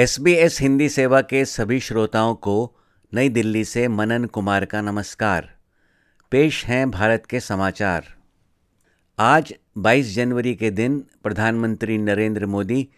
S 0.00 0.20
B 0.20 0.32
S 0.32 0.60
Hindi 0.60 0.88
सेवा 0.88 1.20
के 1.20 1.44
सभी 1.44 1.80
श्रोताओं 1.80 2.34
को 2.34 2.76
नई 3.14 3.28
दिल्ली 3.28 3.64
से 3.64 3.88
मनन 3.88 4.24
कुमार 4.24 4.64
का 4.64 4.80
नमस्कार। 4.80 5.50
पेश 6.30 6.64
हैं 6.64 6.90
भारत 6.90 7.26
के 7.26 7.40
समाचार। 7.40 8.04
आज 9.18 9.54
22 9.78 10.14
जनवरी 10.14 10.54
के 10.54 10.70
दिन 10.70 11.04
प्रधानमंत्री 11.22 11.98
नरेंद्र 11.98 12.46
मोदी 12.46 12.88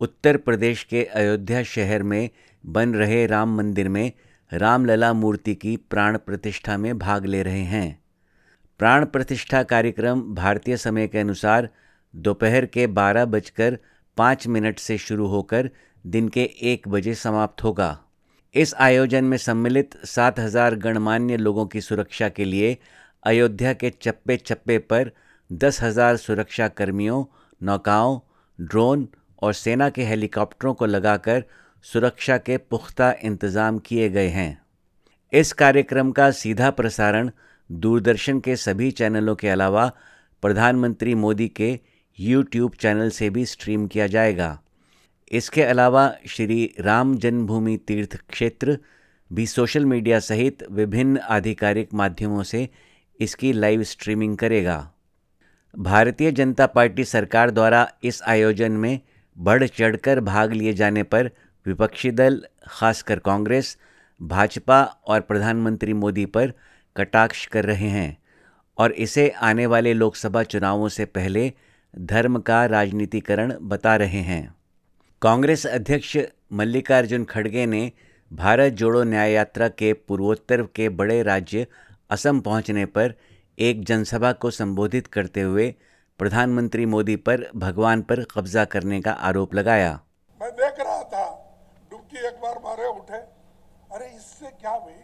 उत्तर 0.00 0.36
प्रदेश 0.36 0.84
के 0.84 1.04
अयोध्या 1.04 1.62
शहर 1.62 2.02
में 2.02 2.30
बन 2.66 2.94
रहे 2.94 3.26
राम 3.26 3.56
मंदिर 3.56 3.88
में 3.88 4.12
रामलला 4.52 5.12
मूर्ति 5.12 5.54
की 5.54 5.76
प्राण 5.76 6.18
प्रतिष्ठा 6.18 6.76
में 6.76 6.98
भाग 6.98 7.26
ले 7.26 7.42
रहे 7.42 7.62
हैं। 7.62 8.02
प्राण 8.78 9.06
प्रतिष्ठा 9.06 9.62
कार्यक्रम 9.62 10.20
भारतीय 10.20 10.76
समय 10.76 11.08
के 11.08 11.18
अनुसार 11.18 11.68
दोपहर 12.16 12.66
के 12.66 12.86
बारह 12.86 13.24
बजकर 13.24 13.78
पाँच 14.16 14.46
मिनट 14.46 14.78
से 14.78 14.98
शुरू 14.98 15.26
होकर 15.26 15.70
दिन 16.04 16.28
के 16.28 16.42
एक 16.62 16.88
बजे 16.88 17.14
समाप्त 17.14 17.62
होगा। 17.64 17.98
इस 18.54 18.74
आयोजन 18.74 19.24
में 19.24 19.36
सम्मिलित 19.36 19.96
सात 20.06 20.38
हज़ार 20.38 20.74
गणमान्य 20.74 21.36
लोगों 21.36 21.66
की 21.66 21.80
सुरक्षा 21.80 22.28
के 22.28 22.44
लिए 22.44 22.76
अयोध्या 23.22 23.72
के 23.72 23.90
चप्पे 23.92 24.36
चप्पे 24.36 24.78
पर 24.78 25.10
दस 25.50 25.82
हज़ार 25.82 26.16
सुरक्षा 26.16 26.68
कर्मियों, 26.68 27.24
नौकाओं, 27.60 28.18
ड्रोन 28.58 29.08
और 29.42 29.52
सेना 29.52 29.88
के 29.90 30.04
हेलीकॉप्टरों 30.04 30.74
को 30.74 30.86
लगाकर 30.86 31.44
सुरक्षा 31.84 32.38
के 32.38 32.56
पुख्ता 32.56 33.12
इंतज़ाम 33.24 33.78
किए 33.78 34.08
गए 34.08 34.28
हैं। 34.28 34.62
इस 35.32 35.52
कार्यक्रम 35.52 36.10
का 36.12 36.30
सीधा 36.30 36.70
प्रसारण 36.70 37.30
दूरदर्शन 37.70 38.40
के 38.40 38.56
सभी 38.56 38.90
चैनलों 38.90 39.34
के 39.34 39.48
अलावा 39.48 39.86
प्रधानमंत्री 40.42 41.14
मोदी 41.14 41.48
के 41.48 41.78
यूट्यूब 42.18 42.72
चैनल 42.80 43.10
से 43.10 43.30
भी 43.30 43.44
स्ट्रीम 43.46 43.86
किया 43.86 44.06
जाएगा। 44.06 44.58
इसके 45.30 45.62
अलावा 45.62 46.12
श्री 46.28 46.74
राम 46.80 47.16
जन्मभूमि 47.16 47.76
तीर्थ 47.76 48.16
क्षेत्र 48.28 48.78
भी 49.32 49.46
सोशल 49.46 49.84
मीडिया 49.86 50.18
सहित 50.20 50.62
विभिन्न 50.70 51.18
आधिकारिक 51.18 51.94
माध्यमों 51.94 52.42
से 52.42 52.68
इसकी 53.20 53.52
लाइव 53.52 53.82
स्ट्रीमिंग 53.82 54.36
करेगा। 54.38 54.92
भारतीय 55.78 56.32
जनता 56.32 56.66
पार्टी 56.66 57.04
सरकार 57.04 57.50
द्वारा 57.50 57.88
इस 58.04 58.22
आयोजन 58.22 58.72
में 58.72 59.00
बढ़ 59.38 59.66
चढ़कर 59.66 60.20
भाग 60.20 60.52
लिए 60.52 60.72
जाने 60.72 61.02
पर 61.02 61.30
विपक्षी 61.66 62.10
दल, 62.10 62.42
खासकर 62.68 63.18
कांग्रेस, 63.18 63.76
भाजपा 64.20 64.82
और 64.82 65.20
प्रधानमंत्री 65.20 65.92
मोदी 65.92 66.26
पर 66.26 66.52
कटाक्ष 66.96 67.46
कर 67.46 67.64
रहे 67.64 67.88
हैं 67.88 68.16
और 68.78 68.92
इसे 68.92 69.28
आने 69.30 69.66
वाले 69.66 69.94
लोकसभा 69.94 70.42
चुनावों 70.42 70.88
से 70.88 71.04
पहले 71.04 71.52
धर्म 71.94 72.38
का 72.38 72.64
राजनीतिकरण 72.66 73.54
बता 73.60 73.96
रहे 73.96 74.20
हैं। 74.22 74.59
कांग्रेस 75.22 75.66
अध्यक्ष 75.66 76.16
मल्लिकार्जुन 76.52 77.24
खड़गे 77.24 77.64
ने 77.66 77.80
भारत 78.30 78.72
जोड़ो 78.72 79.02
न्याय 79.02 79.32
यात्रा 79.32 79.68
के 79.68 79.92
पूर्वोत्तर 79.92 80.62
के 80.76 80.88
बड़े 80.88 81.22
राज्य 81.22 81.66
असम 82.10 82.40
पहुँचने 82.40 82.84
पर 82.86 83.14
एक 83.58 83.84
जनसभा 83.84 84.32
को 84.34 84.50
संबोधित 84.50 85.06
करते 85.06 85.40
हुए 85.40 85.68
प्रधानमंत्री 86.20 86.86
मोदी 86.86 87.16
पर 87.18 87.44
भगवान 87.56 88.02
पर 88.02 88.24
कब्जा 88.30 88.64
करने 88.64 89.00
का 89.00 89.12
आरोप 89.28 89.54
लगाया। 89.54 89.92
मैं 90.40 90.50
देख 90.52 90.80
रहा 90.80 91.02
था, 91.04 91.26
डुबकी 91.90 92.26
एक 92.26 92.40
बार 92.42 92.58
मारे 92.64 92.88
उठे। 92.88 93.16
अरे, 93.16 94.06
इससे 94.06 94.46
क्या 94.50 94.78
भाई 94.78 95.00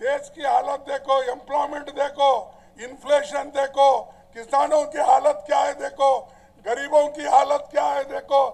देश 0.00 0.30
की 0.34 0.42
हालत 0.42 0.84
देखो 0.88 1.22
एम्प्लॉयमेंट 1.32 1.94
देखो 1.94 2.30
इन्फ्लेशन 2.78 3.50
देखो, 3.56 3.90
किसानों 4.36 4.84
की 4.86 5.10
हालत 5.10 5.42
क्या 5.46 5.60
है 5.60 5.74
देखो 5.80 6.14
गरीबों 6.66 7.08
की 7.08 7.28
हालत 7.30 7.68
क्या 7.70 7.84
है 7.86 8.04
देखो 8.10 8.46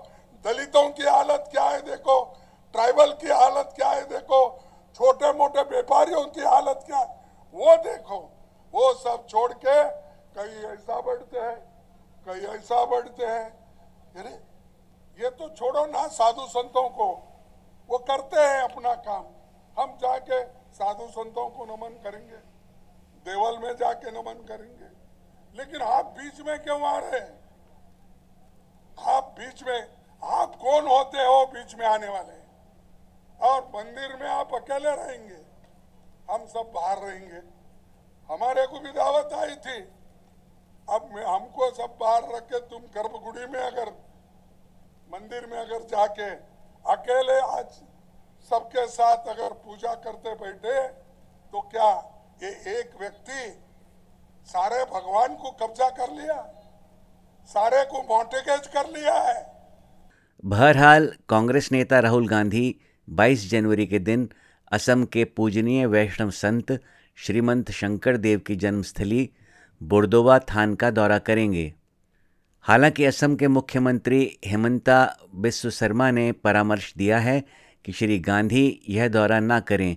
दलितों 0.44 0.88
की 0.90 1.02
हालत 1.04 1.44
क्या 1.50 1.64
है 1.64 1.80
देखो 1.80 2.14
ट्राइबल 2.74 3.10
की 3.20 3.28
हालत 3.30 3.72
क्या 3.76 3.88
है 3.88 4.02
देखो 4.08 4.38
छोटे 4.96 5.32
मोटे 5.32 5.62
व्यापारियों 5.70 6.24
की 6.26 6.40
हालत 6.42 6.82
क्या 6.86 6.98
है 6.98 7.06
वो 7.54 7.76
देखो 7.84 8.18
वो 8.74 8.92
सब 8.94 9.26
छोड़ 9.28 9.52
के 9.54 9.76
कहीं 10.36 10.64
ऐसा 10.72 11.00
बढ़ते 11.00 11.38
हैं 11.38 11.56
कहीं 12.26 12.42
ऐसा 12.42 12.84
बढ़ते 12.84 13.26
हैं। 13.26 13.50
अरे 14.16 14.52
ये 15.24 15.30
तो 15.30 15.48
छोड़ो 15.48 15.86
ना 15.86 16.08
साधु 16.08 16.46
संतों 16.46 16.88
को। 16.88 17.28
वो 17.88 17.98
करते 17.98 18.40
हैं 18.40 18.62
अपना 18.62 18.94
काम। 18.94 19.26
हम 19.80 19.96
जाके 19.96 20.44
साधु 20.74 21.06
संतों 21.08 21.50
को 21.50 21.64
नमन 21.64 22.02
करेंगे। 22.02 22.36
देवल 23.30 23.58
में 23.58 23.76
जाके 23.76 24.10
नमन 24.10 24.44
करेंगे। 24.46 25.02
लेकिन 25.58 25.82
आप 25.82 26.04
बीच 26.04 26.40
में 26.40 26.62
क्यों 26.62 26.82
आ 26.82 26.98
रहे 26.98 27.20
हैं? 27.20 27.42
आप 29.00 29.34
बीच 29.38 29.62
में, 29.62 29.94
आप 30.24 30.54
कौन 30.54 30.86
होते 30.86 31.18
हो 31.18 31.46
बीच 31.46 31.74
में 31.74 31.86
आने 31.86 32.08
वाले? 32.08 32.42
और 33.46 33.70
मंदिर 33.74 34.16
में 34.16 34.28
आप 34.28 34.54
अकेले 34.54 34.96
रहेंगे। 34.96 35.38
हम 36.32 36.46
सब 36.46 36.72
बाहर 36.74 36.98
रहेंगे। 36.98 37.62
हमारे 38.34 38.66
को 38.66 38.78
भी 38.78 38.92
दावत 38.92 39.32
आई 39.32 39.56
थी। 39.56 40.01
अब 40.90 41.10
हमको 41.26 41.70
सब 41.70 41.96
बाहर 42.00 42.22
रख 42.36 42.42
के 42.42 42.58
तुम 42.58 42.78
गर्भगुड़ी 42.78 43.46
में 43.52 43.60
अगर, 43.60 43.90
मंदिर 45.14 45.46
में 45.46 45.58
अगर 45.58 45.82
जाके 45.82 46.30
अकेले 46.92 47.40
आज 47.40 47.66
सबके 48.50 48.86
साथ 48.86 49.16
अगर 49.16 49.52
पूजा 49.52 49.94
करते 49.94 50.34
बैठे 50.34 50.88
तो 51.52 51.60
क्या 51.60 51.90
ये 52.42 52.80
एक 52.80 52.90
व्यक्ति 53.00 53.64
सारे 54.46 54.84
भगवान 54.84 55.34
को 55.34 55.50
कब्जा 55.50 55.88
कर 55.90 56.12
लिया? 56.12 56.54
सारे 57.46 57.84
को 57.84 57.98
मोटेगेज 58.02 58.66
कर 58.66 58.88
लिया 58.90 59.14
है? 59.14 59.52
बहरहाल, 60.44 61.12
कांग्रेस 61.28 61.72
नेता 61.72 62.00
राहुल 62.00 62.28
गांधी 62.28 62.80
22 63.10 63.50
जनवरी 63.50 63.86
के 63.86 63.98
दिन 63.98 64.28
असम 64.72 65.04
के 65.04 65.24
पूजनीय 65.24 65.86
वैष्णव 65.86 66.30
संत 66.30 66.80
श्रीमंत 67.16 67.70
शंकर 67.70 68.16
देव 68.16 68.38
की 68.38 68.56
जन्मस्थली 68.56 69.30
बोरदोवा 69.82 70.38
थान 70.38 70.74
का 70.74 70.90
दौरा 70.90 71.18
करेंगे। 71.18 71.72
हालाँकि 72.60 73.04
असम 73.04 73.36
के 73.36 73.48
मुख्यमंत्री 73.48 74.38
हेमंता 74.44 75.16
बिस्व 75.34 75.70
शर्मा 75.70 76.10
ने 76.10 76.32
परामर्श 76.32 76.94
दिया 76.96 77.18
है 77.18 77.42
कि 77.84 77.92
श्री 77.92 78.18
गांधी 78.18 78.80
यह 78.88 79.08
दौरा 79.08 79.40
ना 79.40 79.60
करें, 79.60 79.96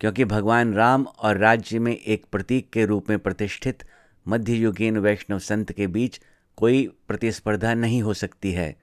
क्योंकि 0.00 0.24
भगवान 0.24 0.74
राम 0.74 1.06
और 1.18 1.36
राज्य 1.36 1.78
में 1.78 1.96
एक 1.96 2.24
प्रतीक 2.32 2.70
के 2.70 2.84
रूप 2.86 3.10
में 3.10 3.18
प्रतिष्ठित 3.18 3.84
मध्ययुगीन 4.28 4.98
वैष्णव 4.98 5.38
संत 5.38 5.72
के 5.72 5.86
बीच 5.86 6.20
कोई 6.56 6.86
प्रतिस्पर्धा 7.08 7.74
नहीं 7.74 8.02
हो 8.02 8.14
सकती 8.14 8.52
है। 8.52 8.76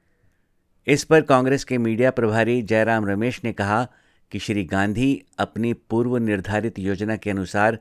इस 0.87 1.03
पर 1.03 1.21
कांग्रेस 1.21 1.63
के 1.63 1.77
मीडिया 1.77 2.11
प्रभारी 2.11 2.61
जयराम 2.61 3.07
रमेश 3.07 3.41
ने 3.43 3.53
कहा 3.53 3.87
कि 4.31 4.39
श्री 4.39 4.63
गांधी 4.63 5.25
अपनी 5.39 5.73
पूर्व 5.73 6.17
निर्धारित 6.17 6.79
योजना 6.79 7.15
के 7.15 7.29
अनुसार 7.29 7.79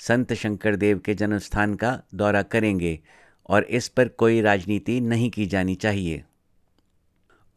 संत 0.00 0.32
शंकर 0.32 0.76
देव 0.76 0.98
के 0.98 1.14
जन्म 1.14 1.38
स्थान 1.38 1.74
का 1.74 2.00
दौरा 2.14 2.42
करेंगे 2.42 2.98
और 3.48 3.64
इस 3.64 3.88
पर 3.88 4.08
कोई 4.08 4.40
राजनीति 4.40 5.00
नहीं 5.00 5.30
की 5.30 5.46
जानी 5.46 5.74
चाहिए। 5.74 6.24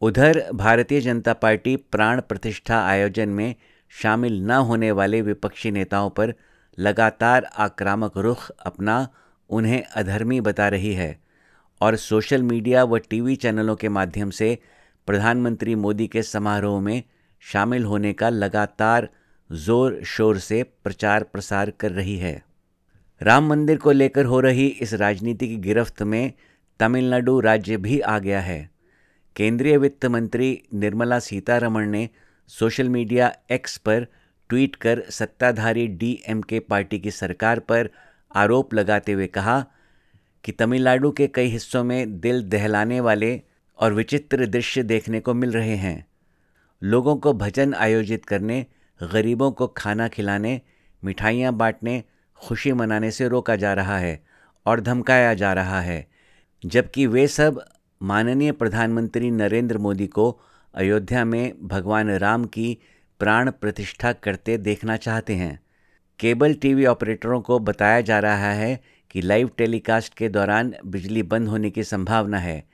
उधर 0.02 0.44
भारतीय 0.54 1.00
जनता 1.00 1.32
पार्टी 1.32 1.76
प्राण 1.76 2.20
प्रतिष्ठा 2.20 2.80
आयोजन 2.86 3.28
में 3.28 3.54
शामिल 3.92 4.40
न 4.42 4.50
होने 4.50 4.90
वाले 4.92 5.22
विपक्षी 5.22 5.70
नेताओं 5.70 6.10
पर 6.10 6.34
लगातार 6.78 7.44
आक्रामक 7.44 8.16
रुख 8.16 8.50
अपना 8.50 9.08
उन्हें 9.50 9.82
अधर्मी 9.82 10.40
बता 10.40 10.68
रही 10.68 10.92
है 10.94 11.18
और 11.80 11.96
सोशल 11.96 12.42
मीडिया 12.42 12.84
व 12.84 12.98
टीवी 12.98 13.36
चैनलों 13.36 13.76
के 13.76 13.88
माध्यम 13.88 14.30
से 14.30 14.58
प्रधानमंत्री 15.06 15.74
मोदी 15.74 16.06
के 16.08 16.22
समारोह 16.22 16.80
में 16.80 17.02
शामिल 17.40 17.84
होने 17.84 18.12
का 18.12 18.28
लगातार 18.28 19.08
ज़ोर 19.50 20.00
शोर 20.06 20.38
से 20.38 20.62
प्रचार 20.84 21.22
प्रसार 21.22 21.70
कर 21.70 21.92
रही 21.92 22.16
है। 22.16 22.42
राम 23.20 23.46
मंदिर 23.48 23.76
को 23.76 23.92
लेकर 23.92 24.24
हो 24.24 24.40
रही 24.40 24.66
इस 24.66 24.94
राजनीति 24.94 25.48
की 25.48 25.56
गिरफ्त 25.56 26.02
में 26.02 26.32
तमिलनाडु 26.80 27.38
राज्य 27.40 27.76
भी 27.76 28.00
आ 28.00 28.18
गया 28.18 28.40
है। 28.40 28.70
केंद्रीय 29.36 29.76
वित्त 29.76 30.06
मंत्री 30.06 30.60
निर्मला 30.74 31.18
सीतारमण 31.18 31.88
ने 31.90 32.08
सोशल 32.50 32.88
मीडिया 32.88 33.32
एक्स 33.50 33.76
पर 33.78 34.06
ट्वीट 34.50 34.76
कर 34.76 35.02
सत्ताधारी 35.10 35.86
डीएमके 35.86 36.60
पार्टी 36.60 36.98
की 36.98 37.10
सरकार 37.10 37.58
पर 37.60 37.90
आरोप 38.36 38.74
लगाते 38.74 39.12
हुए 39.12 39.26
कहा 39.26 39.64
कि 40.44 40.52
तमिलनाडु 40.52 41.10
के 41.10 41.26
कई 41.26 41.46
हिस्सों 41.46 41.84
में 41.84 42.20
दिल 42.20 42.42
दहलाने 42.42 43.00
वाले 43.00 43.40
और 43.78 43.92
विचित्र 43.92 44.46
दृश्य 44.46 44.82
देखने 44.82 45.20
को 45.20 45.34
मिल 45.34 45.52
रहे 45.52 45.76
हैं। 45.76 46.06
लोगों 46.82 47.16
को 47.16 47.32
भजन 47.32 47.74
आयोजित 47.74 48.24
करने 48.24 48.64
गरीबों 49.02 49.52
को 49.52 49.66
खाना 49.66 50.08
खिलाने, 50.08 50.60
मिठाइयाँ 51.04 51.52
बांटने, 51.52 52.04
खुशी 52.36 52.72
मनाने 52.72 53.10
से 53.10 53.28
रोका 53.28 53.56
जा 53.56 53.74
रहा 53.74 53.98
है 53.98 54.24
और 54.66 54.80
धमकाया 54.80 55.34
जा 55.34 55.52
रहा 55.52 55.80
है। 55.80 56.08
जबकि 56.66 57.06
वे 57.06 57.28
सब 57.28 57.64
माननीय 58.02 58.52
प्रधानमंत्री 58.52 59.30
नरेंद्र 59.30 59.78
मोदी 59.78 60.06
को 60.06 60.40
अयोध्या 60.74 61.24
में 61.24 61.68
भगवान 61.68 62.10
राम 62.10 62.44
की 62.44 62.78
प्राण 63.18 63.50
प्रतिष्ठा 63.50 64.12
करते 64.12 64.58
देखना 64.58 64.96
चाहते 64.96 65.34
हैं। 65.34 65.60
केबल 66.18 66.54
टीवी 66.54 66.86
ऑपरेटरों 66.86 67.40
को 67.40 67.58
बताया 67.58 68.00
जा 68.00 68.18
रहा 68.18 68.52
है 68.52 68.80
कि 69.10 69.20
लाइव 69.20 69.50
टेलीकास्ट 69.56 70.14
के 70.14 70.28
दौरान 70.28 70.74
बिजली 70.86 71.22
बंद 71.22 71.48
होने 71.48 71.70
की 71.70 71.84
संभावना 71.84 72.38
है। 72.38 72.68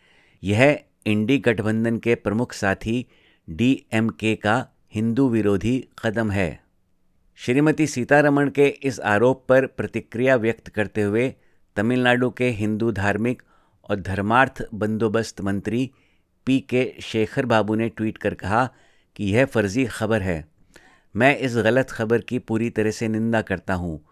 यह 0.44 0.80
इंडी 1.06 1.38
गठबंधन 1.38 1.98
के 1.98 2.14
प्रमुख 2.14 2.52
साथी 2.52 3.06
डीएमके 3.50 4.36
का 4.36 4.66
हिंदू 4.94 5.28
विरोधी 5.28 5.88
कदम 6.04 6.30
है। 6.30 6.60
श्रीमती 7.36 7.86
सीतारमण 7.86 8.50
के 8.50 8.66
इस 8.66 9.00
आरोप 9.00 9.46
पर 9.48 9.66
प्रतिक्रिया 9.66 10.36
व्यक्त 10.36 10.68
करते 10.68 11.02
हुए 11.02 11.34
तमिलनाडु 11.76 12.30
के 12.30 12.48
हिंदू 12.50 12.92
धार्मिक 12.92 13.42
और 13.90 14.00
धर्मार्थ 14.00 14.62
बंदोबस्त 14.74 15.40
मंत्री 15.40 15.90
पी 16.46 16.60
के 16.60 16.94
शेखर 17.02 17.46
बाबू 17.46 17.74
ने 17.74 17.88
ट्वीट 17.88 18.18
कर 18.18 18.34
कहा 18.34 18.68
कि 19.16 19.24
यह 19.24 19.44
फर्जी 19.44 19.84
खबर 19.84 20.22
है। 20.22 20.48
मैं 21.16 21.38
इस 21.38 21.56
गलत 21.56 21.90
खबर 21.90 22.20
की 22.20 22.38
पूरी 22.38 22.70
तरह 22.70 22.90
से 22.90 23.08
निंदा 23.08 23.42
करता 23.42 23.74
हूँ। 23.74 24.06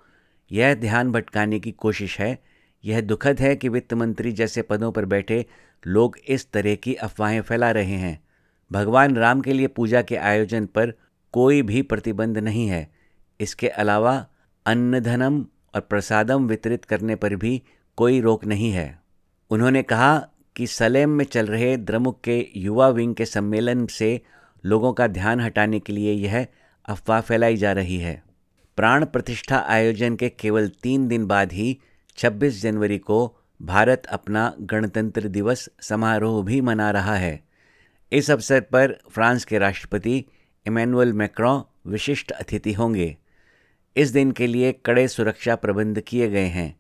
यह 0.53 0.75
ध्यान 0.75 1.13
भटकाने 1.13 1.61
की 1.61 1.73
कोशिश 1.73 2.21
है। 2.21 2.39
यह 2.85 3.01
दुखद 3.01 3.41
है 3.41 3.57
कि 3.57 3.69
वित्त 3.69 3.95
मंत्री 3.95 4.33
जैसे 4.33 4.63
पदों 4.63 4.93
पर 4.93 5.05
बैठे 5.05 5.47
लोग 5.87 6.19
इस 6.29 6.53
तरह 6.53 6.75
की 6.75 6.95
अफवाहें 6.95 7.41
फैला 7.43 7.71
रहे 7.71 7.97
हैं। 7.97 8.32
भगवान 8.73 9.17
राम 9.17 9.41
के 9.41 9.53
लिए 9.53 9.67
पूजा 9.67 10.03
के 10.03 10.17
आयोजन 10.17 10.67
पर 10.67 10.93
कोई 11.33 11.63
भी 11.63 11.83
प्रतिबंध 11.83 12.39
नहीं 12.39 12.69
है। 12.69 12.93
इसके 13.41 13.69
अलावा 13.69 14.27
अन्नधनम 14.67 15.47
और 15.75 15.81
प्रसादम 15.81 16.47
वितरित 16.47 16.85
करने 16.85 17.15
पर 17.15 17.37
भी 17.37 17.63
कोई 17.97 18.21
रोक 18.21 18.45
नहीं 18.45 18.71
है। 18.73 19.03
उन्होंने 19.51 19.83
कहा 19.83 20.29
कि 20.57 20.67
सलेम 20.67 21.11
में 21.11 21.25
चल 21.25 21.47
रहे 21.47 21.77
द्रमुक 21.77 22.21
के 22.21 22.49
युवा 22.57 22.89
विंग 22.89 23.15
के 23.15 23.25
सम्मेलन 23.25 23.87
से 23.87 24.21
लोगों 24.67 24.93
का 24.93 25.07
ध्यान 25.07 25.41
हटाने 25.41 25.81
के 25.81 25.93
लिए 25.93 26.13
यह 26.13 26.47
अफवाह 26.89 27.21
फैलाई 27.21 27.57
जा 27.57 27.73
रही 27.73 27.99
है। 27.99 28.23
प्राण 28.77 29.05
प्रतिष्ठा 29.05 29.59
आयोजन 29.59 30.17
के 30.17 30.29
केवल 30.29 30.69
तीन 30.69 31.09
दिन 31.09 31.27
बाद 31.27 31.53
ही 31.53 31.79
26 32.17 32.63
जनवरी 32.63 32.99
को 32.99 33.37
भारत 33.63 34.07
अपना 34.07 34.55
गणतंत्र 34.61 35.29
दिवस 35.29 35.69
समारोह 35.81 36.45
भी 36.45 36.61
मना 36.61 36.91
रहा 36.91 37.15
है। 37.15 37.52
इस 38.13 38.31
अवसर 38.31 38.61
पर 38.61 38.99
फ्रांस 39.11 39.45
के 39.45 39.59
राष्ट्रपति 39.59 40.25
इमैनुअल 40.67 41.13
मैक्रों 41.13 41.63
विशिष्ट 41.87 42.31
अतिथि 42.31 42.73
होंगे। 42.73 43.17
इस 43.97 44.09
दिन 44.09 44.33
के 44.33 44.47
लिए 44.47 44.73
कड़े 44.87 45.09
सुरक्षा 45.09 45.55
प्रबंध 45.57 46.01
किए 46.01 46.29
गए 46.31 46.47
हैं। 46.47 46.77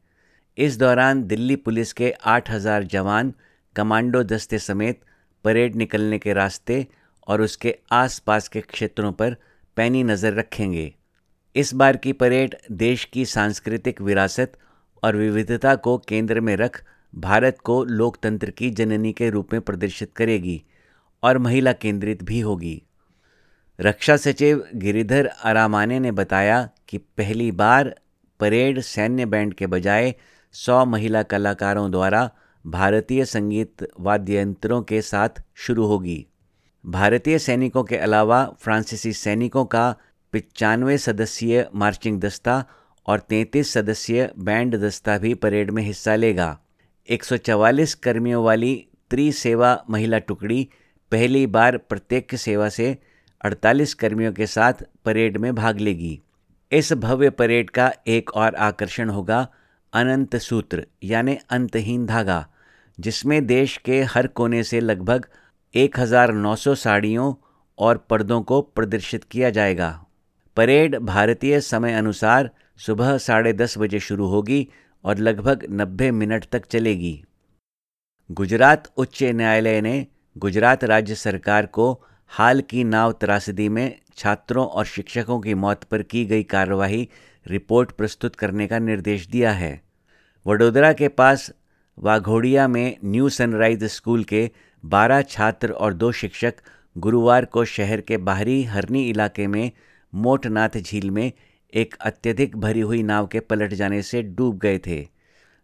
इस 0.59 0.77
दौरान 0.77 1.23
दिल्ली 1.23 1.57
पुलिस 1.57 1.93
के 1.93 2.11
8000 2.11 2.83
जवान 2.83 3.33
कमांडो 3.77 4.23
दस्ते 4.23 4.59
समेत 4.59 5.01
परेड 5.45 5.77
निकलने 5.77 6.19
के 6.19 6.33
रास्ते 6.33 6.87
और 7.27 7.43
उसके 7.43 7.75
आसपास 7.93 8.49
के 8.49 8.61
क्षेत्रों 8.61 9.13
पर 9.13 9.37
पैनी 9.77 10.03
नज़र 10.03 10.35
रखेंगे। 10.35 10.95
इस 11.57 11.75
बार 11.75 11.97
की 11.97 12.13
परेड 12.13 12.57
देश 12.73 13.05
की 13.05 13.25
सांस्कृतिक 13.25 14.01
विरासत 14.01 14.53
और 15.03 15.17
विविधता 15.17 15.75
को 15.75 15.99
केंद्र 15.99 16.41
में 16.41 16.57
रख 16.57 16.85
भारत 17.15 17.59
को 17.65 17.85
लोकतंत्र 17.85 18.51
की 18.51 18.71
जननी 18.71 19.13
के 19.13 19.31
रूप 19.31 19.53
में 19.53 19.63
प्रदर्शित 19.63 20.13
करेगी। 20.17 20.63
और 21.23 21.39
महिला 21.39 21.73
केंद्रित 21.73 22.23
भी 22.23 22.41
होगी। 22.41 22.83
रक्षा 23.81 24.17
सचिव 24.17 24.65
गिरिधर 24.75 25.27
आरामाने 25.45 26.01
ने 26.01 26.13
बताया 26.13 26.69
कि 26.89 26.99
पहली 26.99 27.53
बार 27.53 27.95
परेड 28.41 28.81
सैन्य 28.81 29.27
बैंड 29.27 29.55
के 29.55 29.67
बजाय 29.67 30.15
सौ 30.53 30.85
महिला 30.85 31.23
कलाकारों 31.23 31.91
द्वारा 31.91 32.31
भारतीय 32.67 33.25
संगीत 33.25 33.89
वाद्य 34.01 34.37
यंत्रों 34.37 34.83
के 34.83 35.03
साथ 35.03 35.29
शुरू 35.55 35.87
होगी। 35.87 36.27
भारतीय 36.87 37.39
सैनिकों 37.39 37.85
के 37.85 37.97
अलावा 37.97 38.57
फ्रांसीसी 38.61 39.13
सैनिकों 39.13 39.65
का 39.65 39.97
पचानवे 40.33 40.99
सदस्यीय 40.99 41.69
मार्चिंग 41.75 42.21
दस्ता 42.21 42.65
और 43.07 43.21
33 43.21 43.73
सदस्यीय 43.73 44.31
बैंड 44.39 44.77
दस्ता 44.77 45.19
भी 45.19 45.35
परेड 45.35 45.71
में 45.71 45.83
हिस्सा 45.83 46.15
लेगा। 46.15 46.59
144 47.09 47.95
कर्मियों 47.95 48.45
वाली 48.45 48.87
त्रिसेवा 49.11 49.85
महिला 49.91 50.19
टुकड़ी 50.19 50.69
पहली 51.13 51.47
बार 51.47 51.77
प्रत्येक 51.77 52.35
सेवा 52.35 52.69
से 52.69 52.99
48 53.45 53.95
कर्मियों 53.95 54.33
के 54.33 54.47
साथ 54.47 54.73
परेड 55.05 55.37
में 55.37 55.55
भाग 55.55 55.79
लेगी। 55.79 56.21
इस 56.73 56.93
भव्य 56.93 57.31
परेड 57.31 57.71
का 57.71 57.93
एक 58.07 58.31
और 58.31 58.55
आकर्षण 58.55 59.11
होगा, 59.11 59.49
अनंत 59.93 60.37
सूत्र, 60.37 60.87
यानी 61.05 61.39
अंतहीन 61.51 62.07
धागा, 62.07 62.49
जिसमें 63.01 63.47
देश 63.47 63.77
के 63.77 64.03
हर 64.03 64.27
कोने 64.27 64.63
से 64.63 64.81
लगभग 64.81 65.27
1900 65.75 66.75
साड़ियों 66.75 67.35
और 67.79 67.99
पर्दों 67.99 68.43
को 68.43 68.61
प्रदर्शित 68.61 69.25
किया 69.25 69.51
जाएगा। 69.51 70.05
परेड 70.57 70.97
भारतीय 70.97 71.61
समय 71.61 71.93
अनुसार 71.93 72.51
सुबह 72.77 73.19
साढ़े 73.19 73.53
दस 73.53 73.79
बजे 73.79 74.01
शुरू 74.01 74.27
होगी 74.27 74.69
और 75.05 75.19
लगभग 75.19 75.67
90 75.71 76.11
मिनट 76.11 76.45
तक 76.45 76.67
चलेगी। 76.67 77.25
गुजरात 78.31 78.93
उच्च 78.97 79.23
न्यायालय 79.23 79.81
ने 79.81 80.07
गुजरात 80.37 80.85
राज्य 80.85 81.15
सरकार 81.15 81.67
को 81.67 82.03
हाल 82.27 82.61
की 82.61 82.85
नाव 82.85 83.13
त्रासदी 83.13 83.69
में 83.69 83.99
छात्रों 84.17 84.67
और 84.67 84.85
शिक्षकों 84.85 85.41
की 85.41 85.55
मौत 85.55 85.85
पर 85.85 86.03
की 86.03 86.25
गई 86.25 86.43
कार्रवाई 86.43 87.09
रिपोर्ट 87.47 87.91
प्रस्तुत 87.91 88.37
करने 88.37 88.67
का 88.67 88.79
निर्देश 88.79 89.27
दिया 89.27 89.53
है। 89.53 89.83
वडोदरा 90.47 90.93
के 90.93 91.09
पास 91.09 91.53
वाघोड़िया 91.99 92.69
में 92.69 92.97
न्यू 93.05 93.29
सनराइज 93.29 93.85
स्कूल 93.85 94.25
के 94.25 94.51
12 94.85 95.23
छात्र 95.23 95.71
और 95.71 95.95
दो 95.95 96.13
शिक्षक 96.13 96.55
गुरुवार 96.99 97.45
को 97.45 97.65
शहर 97.65 98.01
के 98.01 98.17
बाहरी 98.17 98.65
हरनी 98.65 99.11
इलाके 99.11 99.47
में 99.47 99.71
मोटनाथ 100.15 100.81
झील 100.81 101.11
में 101.11 101.33
एक 101.75 101.95
अत्यधिक 102.01 102.57
भरी 102.57 102.81
हुई 102.81 103.03
नाव 103.03 103.27
के 103.27 103.41
पलट 103.41 103.73
जाने 103.73 104.03
से 104.03 104.23
डूब 104.23 104.59
गए 104.59 104.79
थे। 104.79 105.09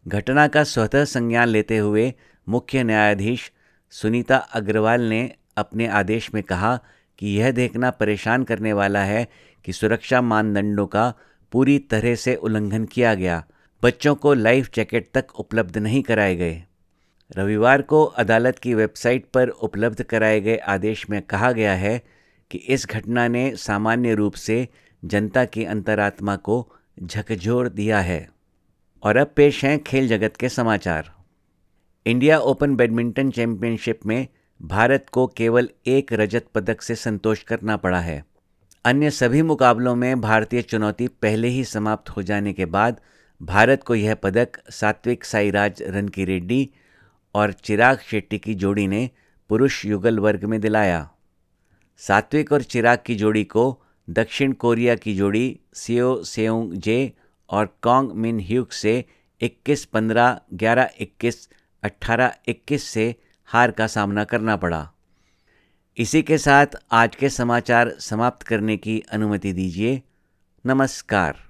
घटना 0.08 0.48
का 0.48 0.64
स्वतः 0.64 1.04
संज्ञान 1.04 1.48
लेते 1.48 1.78
हुए 1.78 2.14
मुख्य 2.48 2.82
न्यायाधीश 2.82 3.52
सुनीता 3.90 4.36
अग्रवाल 4.36 5.00
ने 5.00 5.34
अपने 5.56 5.86
आदेश 5.86 6.34
में 6.34 6.42
कहा 6.42 6.80
कि 7.18 7.26
यह 7.28 7.50
देखना 7.50 7.90
परेशान 7.90 8.44
करने 8.44 8.72
वाला 8.72 9.04
है 9.04 9.28
कि 9.64 9.72
सुरक्षा 9.72 10.20
मानदंडों 10.20 10.86
का 10.86 11.14
पूरी 11.52 11.78
तरह 11.78 12.14
से 12.14 12.34
उल्लंघन 12.34 12.84
किया 12.84 13.14
गया। 13.14 13.46
बच्चों 13.82 14.14
को 14.14 14.34
लाइफ 14.34 14.70
जैकेट 14.74 15.10
तक 15.14 15.40
उपलब्ध 15.40 15.78
नहीं 15.78 16.02
कराए 16.02 16.36
गए। 16.36 16.62
रविवार 17.36 17.82
को 17.82 18.04
अदालत 18.04 18.58
की 18.58 18.74
वेबसाइट 18.74 19.26
पर 19.34 19.48
उपलब्ध 19.48 20.02
कराए 20.02 20.40
गए 20.40 20.56
आदेश 20.56 21.10
में 21.10 21.22
कहा 21.22 21.52
गया 21.52 21.74
है 21.74 22.02
कि 22.50 22.58
इस 22.58 22.86
घटना 22.86 23.28
ने 23.28 23.56
सामान्य 23.56 24.14
रूप 24.14 24.34
से 24.34 24.68
जनता 25.04 25.44
की 25.44 25.64
अंतरात्मा 25.64 26.36
को 26.36 26.72
झकझोर 27.02 27.68
दिया 27.68 28.00
है। 28.00 28.30
और 29.02 29.16
अब 29.16 29.32
पेश 29.36 29.64
हैं 29.64 29.84
खेल 29.84 30.08
जगत 30.08 30.36
के 30.36 30.48
समाचार। 30.48 31.17
इंडिया 32.08 32.38
ओपन 32.38 32.76
बैडमिंटन 32.76 33.30
चैंपियनशिप 33.30 34.06
में 34.06 34.28
भारत 34.62 35.06
को 35.12 35.26
केवल 35.26 35.68
एक 35.86 36.12
रजत 36.12 36.46
पदक 36.54 36.82
से 36.82 36.94
संतोष 36.94 37.42
करना 37.42 37.76
पड़ा 37.76 38.00
है। 38.00 38.24
अन्य 38.84 39.10
सभी 39.10 39.42
मुकाबलों 39.42 39.96
में 39.96 40.20
भारतीय 40.20 40.62
चुनौती 40.62 41.08
पहले 41.08 41.48
ही 41.48 41.64
समाप्त 41.64 42.10
हो 42.10 42.22
जाने 42.22 42.52
के 42.52 42.64
बाद 42.64 43.00
भारत 43.42 43.82
को 43.82 43.94
यह 43.94 44.14
पदक 44.14 44.48
सात्विक 44.70 45.24
साईराज 45.24 45.82
रनकी 45.82 46.24
रेड्डी 46.24 46.70
और 47.34 47.52
चिराग 47.52 47.98
शेट्टी 47.98 48.38
की 48.38 48.54
जोड़ी 48.54 48.88
ने 48.88 49.10
पुरुष 49.48 49.84
युगल 49.84 50.18
वर्ग 50.18 50.44
में 50.44 50.60
दिलाया। 50.60 51.10
सात्विक 51.96 52.52
और 52.52 52.62
चिराग 52.62 52.98
की 53.06 53.14
जोड़ी 53.14 53.44
को 53.44 53.82
दक्षिण 54.10 54.52
कोरिया 54.52 54.94
की 54.94 55.14
जोड़ी 55.14 55.60
सियो 55.74 56.22
सेउंग 56.22 56.72
जे 56.72 57.12
और 57.50 57.78
कॉन्ग 57.82 58.12
मिन 58.12 58.40
ह्यूक 58.40 58.72
से 58.72 59.04
21-15, 59.40 60.40
11-21, 60.54 61.48
18-21 61.82 62.84
से 62.84 63.14
हार 63.44 63.70
का 63.70 63.86
सामना 63.86 64.24
करना 64.24 64.56
पड़ा। 64.56 64.92
इसी 65.96 66.22
के 66.22 66.38
साथ 66.38 66.66
आज 66.92 67.16
के 67.16 67.28
समाचार 67.28 67.90
समाप्त 67.98 68.46
करने 68.46 68.76
की 68.76 69.00
अनुमति 69.00 69.52
दीजिए। 69.52 70.02
नमस्कार। 70.66 71.47